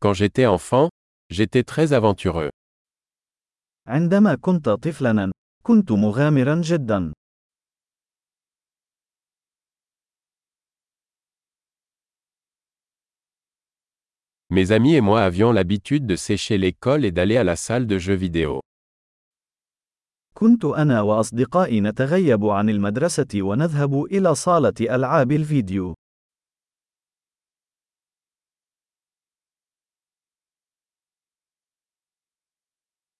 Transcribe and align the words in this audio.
Quand 0.00 0.14
j'étais 0.14 0.46
enfant, 0.46 0.88
j'étais 1.30 1.64
très 1.64 1.92
aventureux. 1.92 2.50
عندما 3.88 4.34
كنت 4.34 4.68
طفلا 4.68 5.32
كنت 5.62 5.92
مغامرا 5.92 6.60
جدا. 6.60 7.12
Mes 14.52 14.70
amis 14.70 14.94
et 14.94 15.00
moi 15.00 15.20
avions 15.24 15.50
l'habitude 15.50 16.06
de 16.06 16.14
sécher 16.14 16.58
l'école 16.58 17.04
et 17.04 17.10
d'aller 17.10 17.36
à 17.36 17.42
la 17.44 17.56
salle 17.56 17.86
de 17.88 17.98
jeux 17.98 18.14
vidéo. 18.14 18.60
كنت 20.34 20.64
انا 20.64 21.00
واصدقائي 21.00 21.80
نتغيب 21.80 22.44
عن 22.44 22.68
المدرسه 22.70 23.28
ونذهب 23.42 24.04
الى 24.04 24.34
صاله 24.34 24.74
العاب 24.80 25.32
الفيديو. 25.32 25.94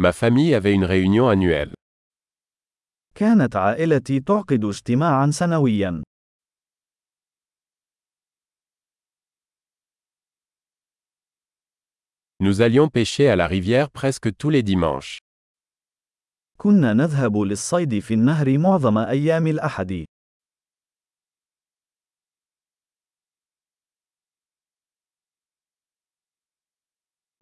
Ma 0.00 0.12
famille 0.12 0.54
avait 0.54 0.74
une 0.74 0.84
réunion 0.84 1.28
annuelle. 1.28 1.74
Nous 3.18 3.26
allions 12.60 12.88
pêcher 12.88 13.28
à 13.28 13.34
la 13.34 13.48
rivière 13.48 13.90
presque 13.90 14.36
tous 14.36 14.50
les 14.50 14.62
dimanches. 14.62 15.18
Pour 16.60 16.70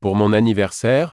mon 0.03 0.33
anniversaire, 0.33 1.13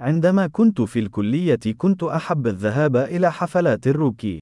عندما 0.00 0.46
كنت 0.46 0.80
في 0.80 0.98
الكلية 0.98 1.58
كنت 1.78 2.02
أحب 2.02 2.46
الذهاب 2.46 2.96
إلى 2.96 3.32
حفلات 3.32 3.86
الروكي. 3.86 4.40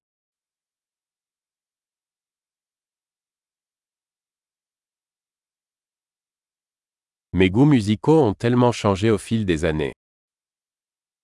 Mes 7.37 7.51
goûts 7.51 7.71
musicaux 7.75 8.21
ont 8.29 8.35
tellement 8.35 8.71
changé 8.73 9.11
au 9.11 9.19
fil 9.19 9.45
des 9.45 9.65
années. 9.65 9.93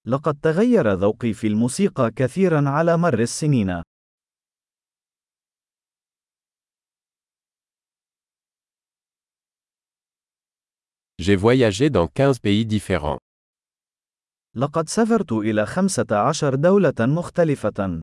لقد 0.07 0.39
تغير 0.43 0.93
ذوقي 0.93 1.33
في 1.33 1.47
الموسيقى 1.47 2.11
كثيرا 2.17 2.65
على 2.71 2.97
مر 2.97 3.21
السنين. 3.21 3.83
J'ai 11.21 11.37
voyagé 11.37 11.89
dans 11.91 12.09
15 12.09 12.41
pays 12.41 12.67
différents. 12.67 13.19
لقد 14.57 14.89
سافرت 14.89 15.33
إلى 15.33 15.67
خمسة 15.67 16.07
عشر 16.29 16.55
دولة 16.55 16.95
مختلفة. 17.01 18.01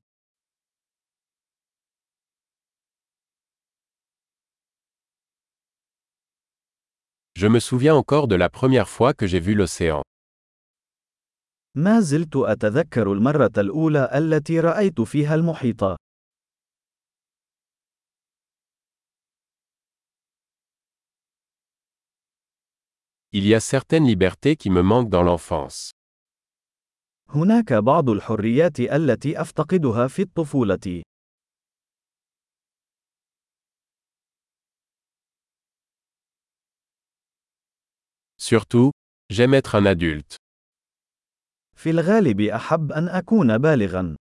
Je 7.36 7.46
me 7.46 7.58
souviens 7.58 7.94
encore 7.94 8.28
de 8.28 8.34
la 8.34 8.50
première 8.50 8.86
fois 8.90 9.14
que 9.14 9.26
j'ai 9.26 9.40
vu 9.40 9.54
l'océan. 9.54 10.02
ما 11.74 12.00
زلت 12.00 12.36
أتذكر 12.36 13.12
المرة 13.12 13.50
الأولى 13.58 14.10
التي 14.14 14.60
رأيت 14.60 15.00
فيها 15.00 15.34
المحيط. 15.34 15.84
Il 23.32 23.46
y 23.46 23.54
a 23.54 23.60
certaines 23.60 24.04
libertés 24.06 24.56
qui 24.58 24.68
me 24.70 24.82
manquent 24.82 25.12
dans 25.16 25.22
l'enfance. 25.22 25.92
هناك 27.34 27.72
بعض 27.72 28.10
الحريات 28.10 28.80
التي 28.80 29.40
أفتقدها 29.40 30.08
في 30.08 30.22
الطفولة. 30.22 31.02
Surtout, 38.40 38.90
j'aime 39.32 39.54
être 39.54 39.74
un 39.74 39.86
adulte. 39.86 40.36
في 41.76 41.90
الغالب 41.90 42.40
أحب 42.40 42.92
أن 42.92 43.08
أكون 43.08 43.58
بالغا. 43.58 44.31